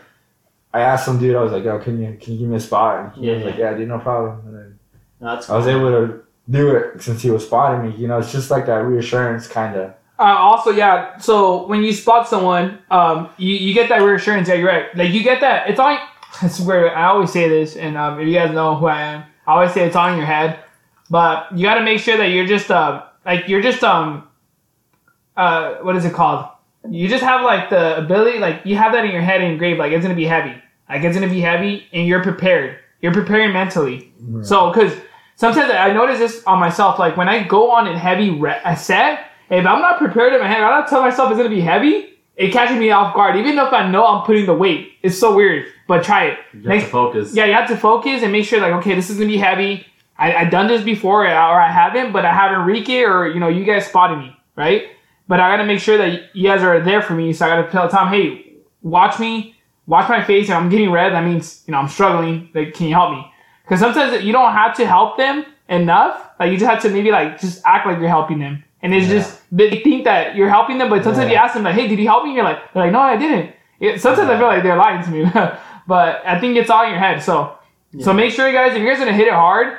[0.73, 2.59] I asked some dude, I was like, yo, can you can you give me a
[2.59, 2.99] spot?
[2.99, 4.39] And he Yeah, was like, yeah, dude, no problem.
[4.47, 4.79] And then
[5.19, 7.95] No, that's I was able to do it since he was spotting me.
[7.97, 9.93] You know, it's just like that reassurance kind of.
[10.19, 11.17] Uh, also, yeah.
[11.17, 14.47] So when you spot someone, um, you, you get that reassurance.
[14.47, 14.95] Yeah, you're right.
[14.95, 15.69] Like you get that.
[15.69, 15.97] It's on.
[16.43, 19.23] It's where I always say this, and um, if you guys know who I am,
[19.47, 20.59] I always say it's on your head.
[21.09, 24.27] But you got to make sure that you're just uh, like you're just um,
[25.35, 26.45] uh, what is it called?
[26.89, 29.91] You just have like the ability, like you have that in your head engraved, like
[29.91, 30.55] it's gonna be heavy.
[30.89, 32.79] Like it's gonna be heavy, and you're prepared.
[33.01, 34.11] You're preparing mentally.
[34.21, 34.45] Right.
[34.45, 34.93] So, because
[35.35, 38.75] sometimes I notice this on myself, like when I go on a heavy re- a
[38.75, 41.61] set, if I'm not prepared in my head, I don't tell myself it's gonna be
[41.61, 42.13] heavy.
[42.37, 44.93] It catches me off guard, even if I know I'm putting the weight.
[45.03, 46.39] It's so weird, but try it.
[46.53, 47.35] You have Next- to focus.
[47.35, 49.85] yeah, you have to focus and make sure, like, okay, this is gonna be heavy.
[50.17, 53.47] I I done this before, or I haven't, but I have Enrique or you know
[53.47, 54.87] you guys spotted me, right?
[55.27, 57.33] But I gotta make sure that you guys are there for me.
[57.33, 60.49] So I gotta tell Tom, hey, watch me, watch my face.
[60.49, 62.49] If I'm getting red, that means you know I'm struggling.
[62.53, 63.31] Like, can you help me?
[63.63, 66.29] Because sometimes you don't have to help them enough.
[66.39, 69.07] Like you just have to maybe like just act like you're helping them, and it's
[69.07, 69.15] Yeah.
[69.19, 70.89] just they think that you're helping them.
[70.89, 72.33] But sometimes you ask them like, hey, did you help me?
[72.33, 73.51] You're like, they're like, no, I didn't.
[73.79, 75.23] It, sometimes I feel like they're lying to me,
[75.87, 77.21] but I think it's all in your head.
[77.21, 77.53] So
[77.99, 79.77] so make sure, you guys, if you guys are guys gonna hit it hard,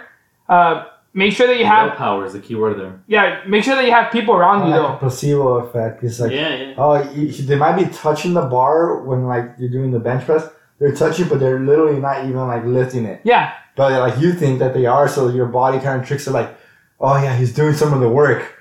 [0.49, 3.01] uh, make sure that you have power is the key word there.
[3.07, 4.99] yeah, make sure that you have people around you like a though.
[4.99, 6.03] placebo effect.
[6.05, 6.75] It's like yeah, yeah.
[6.79, 10.49] oh, you, they might be touching the bar when like you're doing the bench press.
[10.79, 13.21] They're touching, but they're literally not even like lifting it.
[13.25, 16.31] Yeah, But like you think that they are, so your body kind of tricks it
[16.31, 16.57] like,
[17.01, 18.55] oh yeah, he's doing some of the work.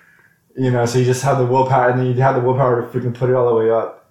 [0.56, 2.88] You know, so you just have the willpower, and then you have the willpower to
[2.88, 4.07] freaking put it all the way up.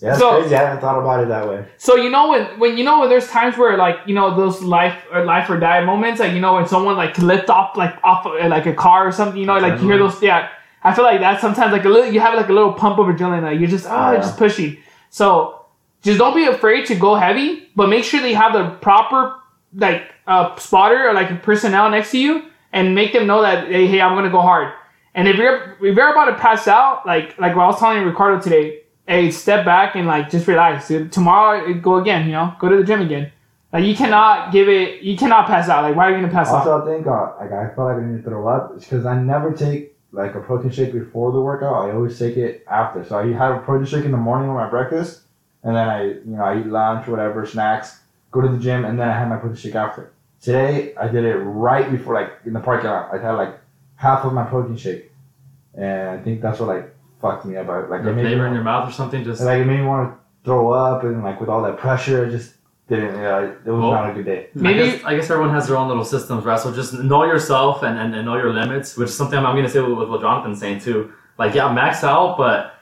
[0.00, 0.54] Yeah, that's So- crazy.
[0.56, 1.64] I haven't thought about it that way.
[1.78, 4.62] So you know when when you know when there's times where like you know those
[4.62, 7.94] life or life or die moments like you know when someone like lift off like
[8.02, 10.48] off uh, like a car or something you know like you hear those yeah
[10.82, 13.06] I feel like that sometimes like a little you have like a little pump of
[13.06, 14.16] adrenaline like you're just oh Yeah.
[14.20, 14.76] just pushing
[15.10, 15.64] so
[16.02, 19.36] just don't be afraid to go heavy but make sure that you have the proper
[19.76, 23.68] like uh, spotter or like a personnel next to you and make them know that
[23.68, 24.72] hey, hey I'm gonna go hard
[25.14, 28.02] and if you're if you're about to pass out like like what I was telling
[28.04, 30.88] Ricardo today hey, step back and like just relax.
[30.88, 31.12] Dude.
[31.12, 32.26] Tomorrow, go again.
[32.26, 33.32] You know, go to the gym again.
[33.72, 35.02] Like you cannot give it.
[35.02, 35.82] You cannot pass out.
[35.82, 36.66] Like why are you gonna pass out?
[36.66, 39.20] Also, I think uh, like I feel like I need to throw up because I
[39.20, 41.88] never take like a protein shake before the workout.
[41.88, 43.04] I always take it after.
[43.04, 45.22] So I have a protein shake in the morning with my breakfast,
[45.64, 47.98] and then I you know I eat lunch, whatever snacks,
[48.30, 50.12] go to the gym, and then I have my protein shake after.
[50.40, 53.12] Today I did it right before like in the parking lot.
[53.12, 53.58] I had like
[53.96, 55.10] half of my protein shake,
[55.74, 56.93] and I think that's what like
[57.24, 57.68] fucked me up.
[57.68, 59.24] I, like The it made flavor in wanna- your mouth or something.
[59.24, 62.24] Just like it made me want to throw up, and like with all that pressure,
[62.26, 62.54] it just
[62.88, 63.14] didn't.
[63.18, 64.48] Yeah, it was Well, not a good day.
[64.54, 66.60] Maybe- I guess, I guess everyone has their own little systems, right?
[66.60, 69.54] So just know yourself and, and, and know your limits, which is something I'm, I'm
[69.54, 71.12] going to say with, with what Jonathan's saying too.
[71.38, 72.74] Like, yeah, max out, but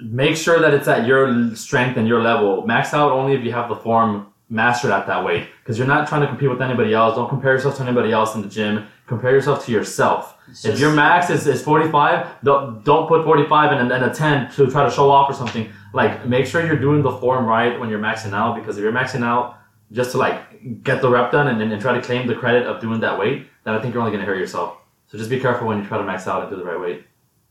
[0.00, 2.66] make sure that it's at your strength and your level.
[2.66, 6.08] Max out only if you have the form mastered at that weight, because you're not
[6.08, 7.14] trying to compete with anybody else.
[7.14, 8.86] Don't compare yourself to anybody else in the gym.
[9.06, 10.36] Compare yourself to yourself.
[10.52, 14.52] It's if your max is, is 45, don't, don't put 45 and, and a 10
[14.52, 15.70] to try to show off or something.
[15.92, 18.92] Like, make sure you're doing the form right when you're maxing out, because if you're
[18.92, 19.58] maxing out
[19.90, 22.66] just to like get the rep done and, and, and try to claim the credit
[22.66, 24.76] of doing that weight, then I think you're only going to hurt yourself.
[25.08, 27.04] So just be careful when you try to max out and do the right weight.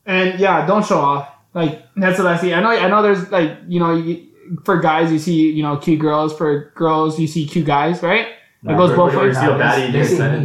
[0.06, 1.28] And yeah, don't show off.
[1.54, 2.52] Like that's what I see.
[2.54, 2.70] I know.
[2.70, 3.02] I know.
[3.02, 4.28] There's like you know, you,
[4.64, 6.36] for guys you see you know cute girls.
[6.36, 8.28] For girls you see cute guys, right?
[8.64, 9.34] It goes both Or you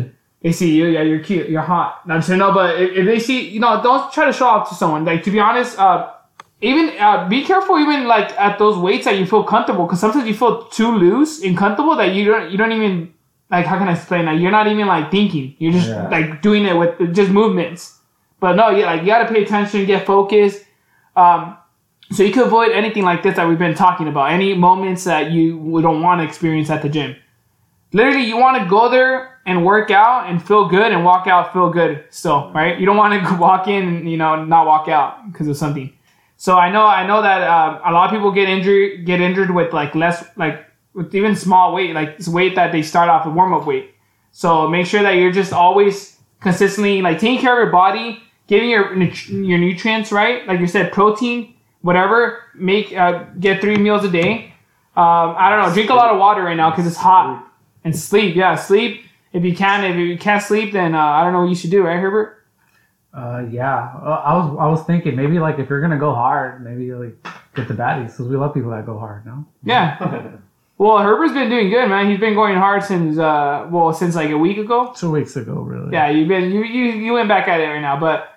[0.03, 0.13] ways.
[0.51, 0.85] See you.
[0.85, 2.07] They see you, yeah, you're cute, you're hot.
[2.07, 4.47] No, I'm saying no, but if, if they see, you know, don't try to show
[4.47, 5.03] off to someone.
[5.05, 6.11] Like to be honest, uh,
[6.61, 10.27] even uh, be careful, even like at those weights that you feel comfortable, because sometimes
[10.27, 13.13] you feel too loose and comfortable that you don't, you don't even
[13.51, 13.65] like.
[13.65, 14.39] How can I explain that?
[14.39, 15.55] You're not even like thinking.
[15.59, 16.07] You're just Yeah.
[16.09, 17.99] like doing it with just movements.
[18.39, 20.63] But no, yeah, like you gotta pay attention, get focused.
[21.15, 21.57] Um,
[22.11, 24.31] so you can avoid anything like this that we've been talking about.
[24.31, 27.15] Any moments that you don't want to experience at the gym.
[27.93, 31.53] Literally, you want to go there and work out and feel good, and walk out
[31.53, 32.77] feel good still, right?
[32.79, 35.91] You don't want to walk in and you know not walk out because of something.
[36.35, 39.49] So I know I know that uh, a lot of people get injured get injured
[39.49, 43.25] with like less like with even small weight like it's weight that they start off
[43.25, 43.95] with warm up weight.
[44.31, 48.69] So make sure that you're just always consistently like taking care of your body, getting
[48.69, 50.45] your your nutrients right.
[50.45, 52.43] Like you said, protein, whatever.
[52.53, 54.53] Make uh, get three meals a day.
[54.97, 55.73] Um, I don't know.
[55.73, 57.45] Drink a lot of water right now because it's hot.
[57.83, 59.06] And sleep, yeah, sleep.
[59.33, 61.71] If you can, if you can't sleep, then uh, I don't know what you should
[61.71, 62.45] do, right, Herbert?
[63.13, 63.93] Uh, yeah.
[64.01, 67.15] Uh, I was I was thinking maybe like if you're gonna go hard, maybe like
[67.55, 69.25] get the baddies because we love people that go hard.
[69.25, 69.45] No.
[69.63, 70.37] Yeah.
[70.79, 72.07] Well, Herbert's been doing good, man.
[72.07, 74.93] He's been going hard since uh, well, since like a week ago.
[74.95, 75.91] Two weeks ago, really.
[75.91, 78.35] Yeah, you've been you you, you went back at it right now, but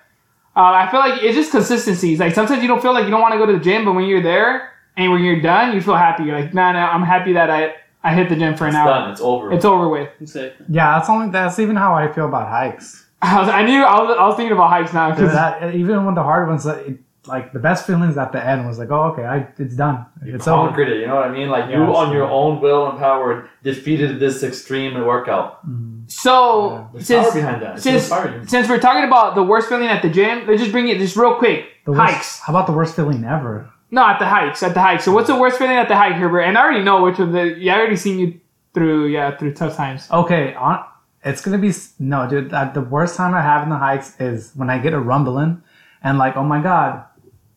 [0.55, 2.13] uh, I feel like it's just consistency.
[2.13, 3.85] It's like sometimes you don't feel like you don't want to go to the gym,
[3.85, 6.23] but when you're there and when you're done, you feel happy.
[6.23, 8.77] You're like, nah, nah, I'm happy that I I hit the gym for an It's
[8.77, 8.87] hour.
[8.89, 9.11] done.
[9.11, 9.51] It's over.
[9.53, 10.09] It's over with.
[10.19, 10.65] Exactly.
[10.69, 13.05] Yeah, that's only that's even how I feel about hikes.
[13.21, 16.05] I, was, I knew I was, I was thinking about hikes now Because because even
[16.05, 18.89] when the hard ones, like, it, like the best feelings at the end was like,
[18.89, 20.07] oh, okay, I, it's done.
[20.25, 20.69] You It's over.
[20.69, 21.01] conquered it.
[21.01, 21.49] You know what I mean?
[21.49, 25.63] Like you, Yeah, on your so- own will and power, defeated this extreme workout.
[25.69, 26.09] Mhm.
[26.09, 27.79] so There's since power behind that.
[27.79, 28.47] Since inspiring.
[28.47, 31.15] since we're talking about the worst feeling at the gym, let's just bring it just
[31.15, 31.65] real quick.
[31.85, 32.39] The worst- hikes.
[32.39, 33.69] How about the worst feeling ever?
[33.91, 34.63] No, at the hikes.
[34.63, 35.03] At the hikes.
[35.03, 36.41] So what's the worst feeling at the hike, Herbert?
[36.41, 37.55] And I already know which of the.
[37.59, 38.39] Yeah, I already seen you
[38.73, 39.07] through.
[39.07, 40.07] Yeah, through tough times.
[40.09, 40.85] Okay, on
[41.23, 42.53] it's gonna be no, dude.
[42.53, 45.61] Uh, the worst time I have in the hikes is when I get a rumbling,
[46.03, 47.05] and like, oh my god,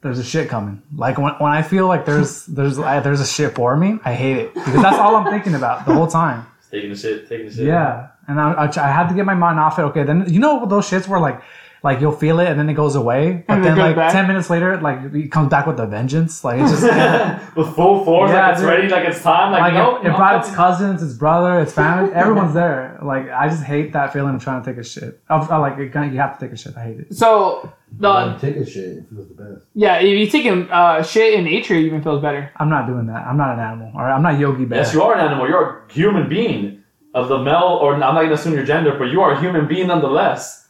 [0.02, 0.82] there's a shit coming.
[0.94, 4.12] Like when, when I feel like there's there's uh, there's a shit for me, I
[4.14, 6.46] hate it because that's all I'm thinking about the whole time.
[6.58, 7.28] It's taking the shit.
[7.28, 7.66] Taking the shit.
[7.66, 9.82] Yeah, and I, I, I had to get my mind off it.
[9.82, 11.40] Okay, then you know those shits were like
[11.84, 14.10] like you'll feel it and then it goes away, but And then like back.
[14.12, 16.42] ten minutes later, like it comes back with a vengeance.
[16.42, 16.82] Like it's just
[17.56, 18.70] With full force, Yeah, like it's dude.
[18.70, 19.52] ready, like it's time.
[19.52, 22.54] Like, like no, it, it no, brought I'm its cousins, its brother, its family, everyone's
[22.54, 22.98] there.
[23.02, 25.20] Like I just hate that feeling of trying to take a shit.
[25.28, 26.74] Of, of, like it, kinda- you have to take a shit.
[26.76, 27.14] I hate it.
[27.14, 28.98] So the take a shit.
[28.98, 29.66] It feels the best.
[29.74, 32.50] yeah, if you taking uh, shit in nature, it even feels better.
[32.56, 33.22] I'm not doing that.
[33.28, 33.92] I'm not an animal.
[33.94, 34.78] All right, I'm not Yogi Bear.
[34.78, 35.46] Yes, you are an animal.
[35.48, 36.82] You're a human being.
[37.14, 39.68] of the male, or I'm not gonna assume your gender, but you are a human
[39.68, 40.63] being nonetheless.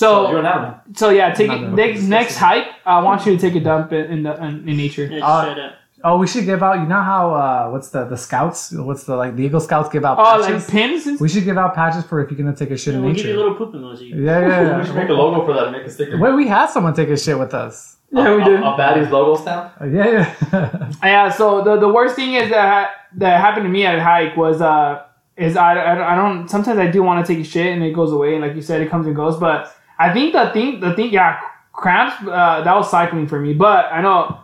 [0.00, 0.74] So, you're an animal.
[0.94, 2.68] so yeah, take it, next next hike.
[2.84, 5.06] I want you to take a dump in, in the in, in nature.
[5.06, 5.72] Yeah, Uh.
[6.04, 6.74] Oh, we should give out.
[6.82, 8.58] You know how uh, what's the the scouts?
[8.88, 10.64] What's the like the Eagle Scouts give out Oh, patches?
[10.64, 11.06] like pins.
[11.06, 13.04] And we should give out patches for if you're gonna take a shit Yeah, in
[13.06, 14.10] we'll give you a little poop emoji.
[14.10, 16.18] Yeah, yeah, We should make a logo for that and make a sticker.
[16.18, 17.96] Wait, we had someone take a shit with us.
[18.12, 18.60] yeah, we a, did.
[18.60, 19.72] A, a baddie's logo stamp.
[19.80, 20.08] Uh, Yeah,
[20.52, 20.90] yeah.
[21.14, 21.30] Yeah.
[21.30, 24.36] So the the worst thing is that ha- that happened to me at a hike
[24.36, 25.02] was uh
[25.38, 27.94] is I, I, I don't sometimes I do want to take a shit and it
[28.00, 30.80] goes away and like you said it comes and goes but I think the thing
[30.80, 31.40] the thing yeah
[31.72, 34.40] cramps uh, that was cycling for me but I know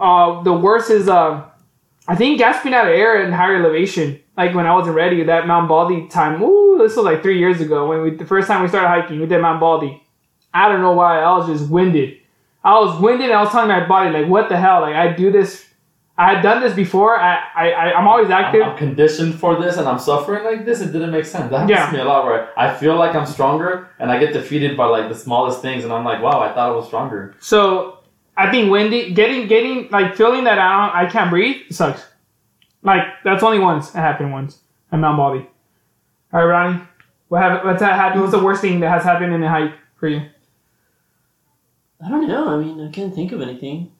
[0.00, 1.44] uh the worst is uh
[2.08, 5.46] I think gasping out of air in higher elevation like when I wasn't ready that
[5.46, 8.62] Mount Baldy time ooh this was like three years ago when we the first time
[8.62, 10.02] we started hiking we did Mount Baldy.
[10.54, 12.18] I don't know why I was just winded.
[12.64, 15.30] I was winded I was telling my body like what the hell like I do
[15.32, 15.65] this
[16.18, 17.18] I had done this before.
[17.20, 18.62] I, I, I I'm always active.
[18.62, 20.80] I'm, I'm conditioned for this and I'm suffering like this.
[20.80, 21.50] It didn't make sense.
[21.50, 21.86] That happens Yeah.
[21.86, 24.86] to me a lot where I feel like I'm stronger and I get defeated by
[24.86, 27.34] like the smallest things and I'm like, wow, I thought I was stronger.
[27.40, 27.98] So
[28.36, 32.02] I think Wendy getting, getting like feeling that I don't, I can't breathe sucks.
[32.82, 33.90] Like that's only once.
[33.90, 34.58] It happened once
[34.92, 35.46] at Mount Baldy.
[36.32, 36.82] All right, Ronnie,
[37.28, 38.22] what have, what's that happened?
[38.22, 40.22] What's the worst thing that has happened in the hike for you?
[42.04, 42.48] I don't know.
[42.48, 43.92] I mean, I can't think of anything.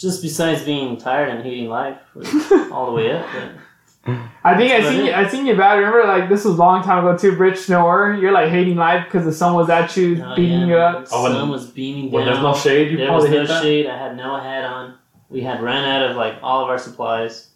[0.00, 1.98] Just besides being tired and hating life
[2.72, 3.26] all the way up.
[4.04, 5.12] But I think I seen you.
[5.12, 5.74] I seen you bad.
[5.74, 7.36] Remember, like this was a long time ago too.
[7.36, 10.60] Bridge to Nowhere, you're like hating life because the sun was at you, oh, beating
[10.60, 11.06] yeah, you up.
[11.12, 12.32] Oh, The when- sun was beaming When down.
[12.32, 13.62] there's no shade, you there was probably no hate that.
[13.62, 13.86] shade.
[13.86, 14.94] I had no hat on.
[15.28, 17.48] We had ran out of like all of our supplies.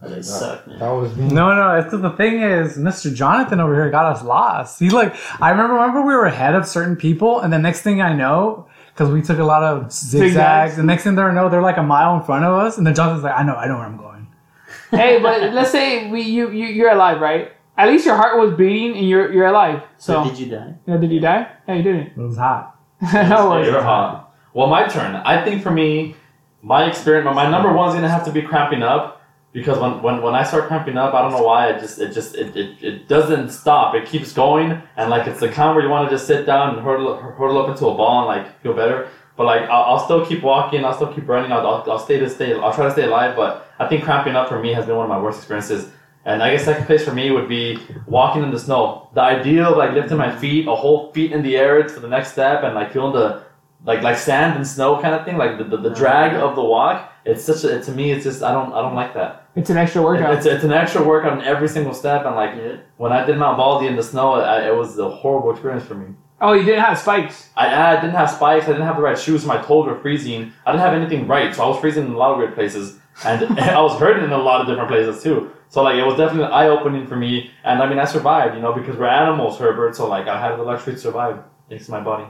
[0.00, 0.78] But it sucked, man.
[0.80, 1.28] That was me.
[1.28, 1.78] No, no.
[1.78, 3.12] It's the thing is, Mr.
[3.14, 4.80] Jonathan over here got us lost.
[4.80, 8.02] He like, I remember, remember we were ahead of certain people, and the next thing
[8.02, 10.76] I know, because we took a lot of zigzags, Zigzags.
[10.76, 12.94] the next thing they know, they're like a mile in front of us, and then
[12.94, 14.26] Jonathan's like, I know, I know where I'm going.
[14.90, 17.52] hey, but let's say we you, you you're alive, right?
[17.76, 19.82] At least your heart was beating and you're you're alive.
[19.96, 20.74] So So did you die?
[20.86, 21.48] yeah, did you die?
[21.66, 22.08] Yeah, you didn't.
[22.08, 22.78] It was hot.
[23.14, 23.68] no worries.
[23.68, 24.34] You're hot.
[24.52, 25.16] Well, my turn.
[25.16, 26.14] I think for me,
[26.60, 29.21] my experience, my number one is gonna have to be cramping up
[29.52, 32.12] because when, when, when I start cramping up, I don't know why it just it
[32.12, 33.94] just it, it, it doesn't stop.
[33.94, 36.74] It keeps going and like it's the kind where you want to just sit down
[36.74, 39.08] and hurtle hurtle up into a ball and like feel better.
[39.36, 40.84] But like I'll, I'll still keep walking.
[40.84, 41.52] I'll still keep running.
[41.52, 42.54] I'll, I'll, I'll stay to stay.
[42.54, 43.36] I'll try to stay alive.
[43.36, 45.90] But I think cramping up for me has been one of my worst experiences.
[46.24, 49.10] And I guess second place for me would be walking in the snow.
[49.12, 52.08] The idea of like lifting my feet, a whole feet in the air for the
[52.08, 53.42] next step, and like feeling the
[53.84, 56.62] like like sand and snow kind of thing, like the, the, the drag of the
[56.64, 57.10] walk.
[57.24, 58.10] It's such a to me.
[58.12, 59.48] It's just I don't I don't like that.
[59.54, 60.34] It's an extra workout.
[60.34, 62.76] It's it's an extra workout on every single step, and like Yeah.
[62.96, 65.94] when I did Mount Baldy in the snow, I, it was a horrible experience for
[65.94, 66.14] me.
[66.40, 67.50] oh, you didn't have spikes.
[67.56, 68.64] I, I didn't have spikes.
[68.64, 69.44] I didn't have the right shoes.
[69.44, 70.52] My toes were freezing.
[70.66, 72.98] I didn't have anything right, so I was freezing in a lot of weird places,
[73.24, 75.52] and I was hurting in a lot of different places too.
[75.68, 78.60] So like it was definitely eye opening for me, and I mean I survived, you
[78.62, 79.94] know, because we're animals, Herbert.
[79.94, 82.24] So like I had the luxury to survive thanks to my body.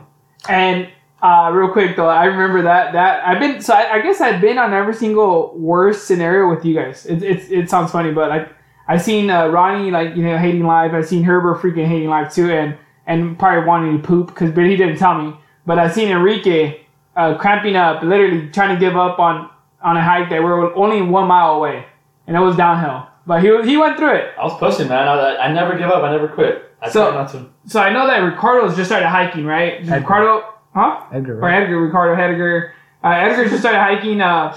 [0.49, 0.88] And
[1.22, 4.40] uh, real quick though, I remember that that I've been so I, I guess I've
[4.40, 7.06] been on every single worst scenario with you guys.
[7.06, 8.48] It it, it sounds funny, but I
[8.88, 10.92] I've seen uh, Ronnie like you know hating life.
[10.92, 14.64] I've seen Herbert freaking hating life too, and and probably wanting to poop because but
[14.64, 15.35] he didn't tell me.
[15.64, 16.80] But I've seen Enrique
[17.16, 19.48] uh, cramping up, literally trying to give up on
[19.80, 21.85] on a hike that we're only one mile away,
[22.26, 23.06] and it was downhill.
[23.26, 24.32] But he he went through it.
[24.37, 25.06] I was pushing, man.
[25.06, 26.02] I, I, I never give up.
[26.02, 26.68] I never quit.
[26.80, 27.46] I So- not to.
[27.66, 29.74] So I know that Ricardo's just started hiking, right?
[29.82, 29.98] Edgar.
[30.00, 31.04] Ricardo, huh?
[31.12, 31.48] Edgar, or?
[31.48, 32.74] Edgar, Ricardo Edgar.
[33.04, 34.56] Uh, Edgar just started hiking, uh,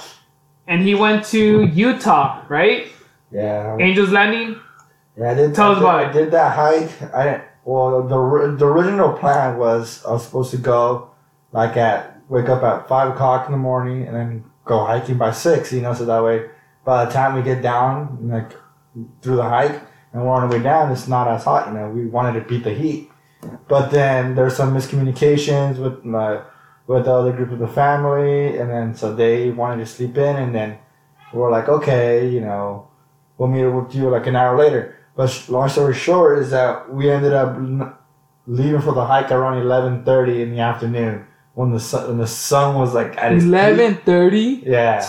[0.67, 2.87] and he went to Utah, right?
[3.31, 3.77] Yeah.
[3.79, 4.59] Angels Landing.
[5.17, 5.55] Yeah, I did.
[5.55, 6.13] Tell I us did, about I it.
[6.13, 7.13] did that hike.
[7.13, 11.11] I well, the the original plan was I was supposed to go
[11.51, 15.31] like at wake up at five o'clock in the morning and then go hiking by
[15.31, 15.71] six.
[15.73, 16.49] You know, so that way
[16.83, 18.51] by the time we get down like
[19.21, 19.81] through the hike
[20.13, 21.67] and we're on the way down, it's not as hot.
[21.67, 23.09] You know, we wanted to beat the heat,
[23.67, 26.41] but then there's some miscommunications with my
[26.87, 30.35] with the other group of the family, and then so they wanted to sleep in,
[30.35, 30.77] and then
[31.33, 32.87] we're like, okay, you know,
[33.37, 34.95] we'll meet with you like an hour later.
[35.15, 37.57] But sh- long story short is that we ended up
[38.47, 42.27] leaving for the hike around eleven thirty in the afternoon when the sun when the
[42.27, 43.45] sun was like at its.
[43.45, 44.61] Eleven thirty.
[44.65, 45.03] Yeah,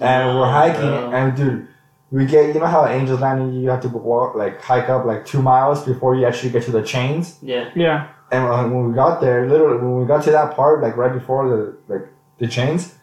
[0.00, 1.68] and we're hiking, and dude,
[2.12, 5.24] we get you know how Angels Landing you have to walk like hike up like
[5.24, 7.38] two miles before you actually get to the chains.
[7.42, 7.70] Yeah.
[7.74, 8.08] Yeah.
[8.30, 11.12] And uh, when we got there, literally when we got to that part, like right
[11.12, 12.94] before the like the chains,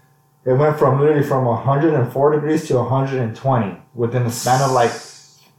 [0.45, 4.91] it went from literally from 104 degrees to 120 within the span of like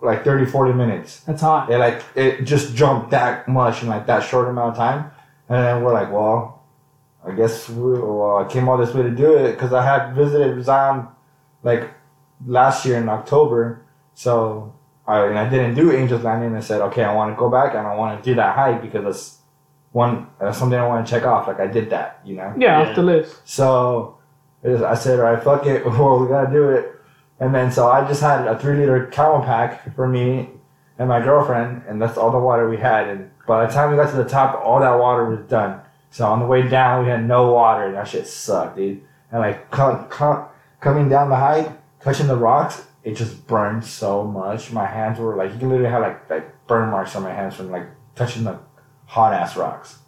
[0.00, 1.20] like 30 40 minutes.
[1.20, 1.70] That's hot.
[1.70, 5.10] It like it just jumped that much in like that short amount of time,
[5.48, 6.62] and then we're like, well,
[7.26, 10.14] I guess we well I came all this way to do it because I had
[10.14, 11.08] visited Zion
[11.64, 11.90] like
[12.46, 13.82] last year in October,
[14.14, 14.74] so
[15.06, 16.54] I, and I didn't do Angels Landing.
[16.56, 18.82] I said, okay, I want to go back and I want to do that hike
[18.82, 19.36] because that's
[19.92, 21.48] one that's something I want to check off.
[21.48, 22.54] Like I did that, you know.
[22.56, 22.88] Yeah, Yeah.
[22.90, 23.36] off the list.
[23.44, 24.18] So
[24.64, 26.94] I said, all right, fuck it, well, we gotta do it.
[27.40, 30.50] And then so I just had a three liter CamelBak for me
[30.98, 33.08] and my girlfriend, and that's all the water we had.
[33.08, 35.80] And by the time we got to the top, all that water was done.
[36.10, 39.00] So on the way down, we had no water, and that shit sucked, dude.
[39.32, 40.46] And like co- co-
[40.80, 41.70] coming down the hike,
[42.02, 44.72] touching the rocks, it just burned so much.
[44.72, 47.54] My hands were like, you can literally have like like burn marks on my hands
[47.54, 48.58] from like touching the
[49.06, 49.98] hot ass rocks.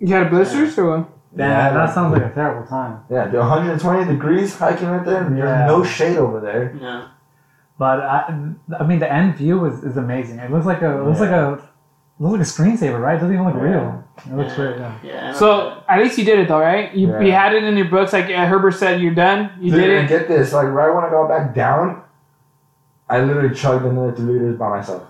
[0.00, 1.08] You had blisters or what?
[1.36, 1.72] Damn, Yeah.
[1.72, 3.00] that sounds like a terrible time.
[3.10, 5.22] Yeah, the 120 degrees hiking right there.
[5.24, 5.66] and There's Yeah.
[5.66, 6.74] no shade over there.
[6.80, 7.06] No.
[7.78, 10.38] But I, I mean, the end view is, is amazing.
[10.38, 11.60] It looks like a it looks like a it
[12.22, 13.14] looks like a screensaver, right?
[13.16, 13.62] It doesn't even look Yeah.
[13.62, 14.03] real.
[14.18, 14.56] It looks yeah.
[14.56, 14.78] great.
[14.78, 14.98] Yeah.
[15.02, 15.32] Yeah.
[15.34, 16.94] So at least you did it though, right?
[16.94, 19.50] You, you had it in your books, like uh, Herbert said, you're done.
[19.60, 20.08] You Dude, did and it.
[20.08, 22.02] get this, like right when I got back down,
[23.08, 25.02] I literally chugged another two liters by myself.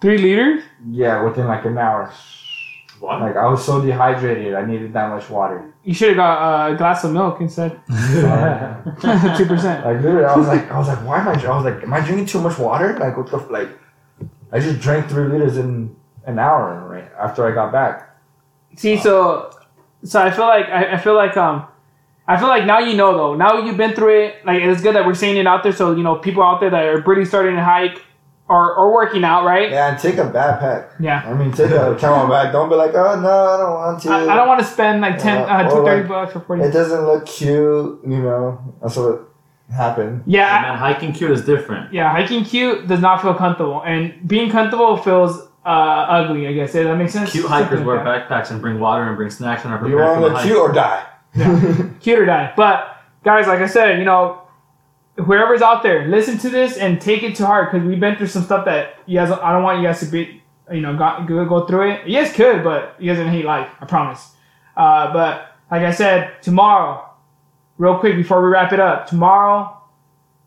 [0.00, 0.62] Three liters.
[0.90, 2.12] Yeah, within like an hour.
[3.00, 3.20] What?
[3.20, 5.72] Like I was so dehydrated, I needed that much water.
[5.82, 7.80] You should have got uh, a glass of milk instead.
[7.88, 9.84] Two percent.
[9.84, 11.32] Like literally, I was like, I was like, why am I?
[11.32, 12.96] I was like, am I drinking too much water?
[12.98, 13.70] Like what the like?
[14.52, 18.11] I just drank three liters in an hour right after I got back.
[18.76, 19.50] See, so
[20.04, 21.66] so I feel like I, I feel like um
[22.26, 23.34] I feel like now you know though.
[23.34, 24.46] Now you've been through it.
[24.46, 26.70] Like it's good that we're saying it out there, so you know people out there
[26.70, 28.00] that are pretty starting to hike
[28.48, 29.70] or or working out, right?
[29.70, 30.90] Yeah, and take a backpack.
[31.00, 31.22] Yeah.
[31.26, 32.52] I mean, take a CamelBak.
[32.52, 34.10] Don't be like, oh no, I don't want to.
[34.10, 36.40] I, I don't want to spend like 10, Yeah, uh, or 30 like- bucks for
[36.40, 36.62] 40.
[36.64, 38.58] It doesn't look cute, you know.
[38.82, 39.28] That's what
[39.72, 40.22] happened.
[40.26, 41.92] Yeah, man, hiking cute is different.
[41.92, 46.46] yeah, hiking cute does not feel comfortable, and being comfortable feels uh, ugly.
[46.48, 47.30] I guess Does that makes sense.
[47.32, 48.28] Cute hikers like wear that.
[48.28, 50.28] backpacks and bring water and bring snacks and are You prepared want for to the
[50.28, 50.46] look hike.
[50.46, 51.94] cute or die?
[52.00, 52.52] cute or die.
[52.56, 54.42] But guys, like I said, you know,
[55.16, 58.26] whoever's out there, listen to this and take it to heart because we've been through
[58.28, 59.30] some stuff that you guys.
[59.30, 62.06] I don't want you guys to be, you know, go, go, go through it.
[62.08, 63.68] You guys could, but you guys gonna hate life.
[63.80, 64.30] I promise.
[64.76, 67.08] Uh, but like I said, tomorrow,
[67.78, 69.78] real quick before we wrap it up, tomorrow.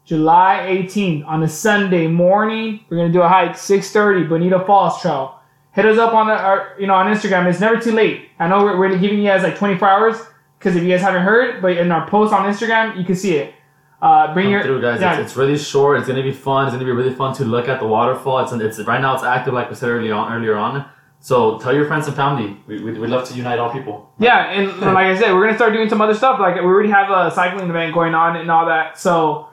[0.05, 5.39] July 18th on a Sunday morning, we're gonna do a hike, 6:30, Bonita Falls Trail.
[5.71, 7.47] Hit us up on the, our, you know, on Instagram.
[7.47, 8.29] It's never too late.
[8.39, 10.17] I know we're, we're giving you guys like 24 hours
[10.57, 13.35] because if you guys haven't heard, but in our post on Instagram, you can see
[13.35, 13.53] it.
[14.01, 15.01] Uh, bring Come your through, guys.
[15.01, 15.97] yeah, It's, it's really short.
[15.97, 16.67] It's gonna be fun.
[16.67, 18.39] It's gonna be really fun to look at the waterfall.
[18.39, 20.31] It's, it's right now it's active, like we said earlier on.
[20.31, 20.85] Earlier on.
[21.19, 22.55] So tell your friends and family.
[22.67, 24.11] We, we, we'd love to unite all people.
[24.19, 26.39] Yeah, and like I said, we're gonna start doing some other stuff.
[26.39, 28.99] Like we already have a cycling event going on and all that.
[28.99, 29.47] So,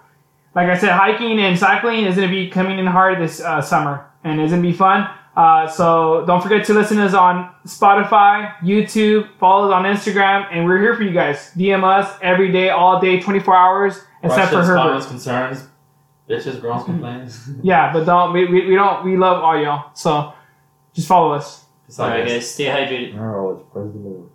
[0.54, 4.06] like I said, hiking and cycling is gonna be coming in hard this uh, summer,
[4.24, 5.08] and it's gonna be fun.
[5.34, 10.46] Uh, so don't forget to listen to us on Spotify, YouTube, follow us on Instagram,
[10.52, 11.52] and we're here for you guys.
[11.56, 14.64] DM us every day, all day, 24 hours, except for her.
[14.64, 14.76] Herbert.
[14.82, 15.68] comments, concerns,
[16.28, 17.48] bitches, girls, complaints.
[17.62, 19.90] Yeah, but don't we, we, we don't we love all y'all.
[19.94, 20.34] So
[20.92, 21.64] just follow us.
[21.86, 22.32] Peace out, All right, guys.
[22.32, 22.50] guys.
[22.50, 23.18] Stay hydrated.
[23.18, 24.26] Oh, it's President.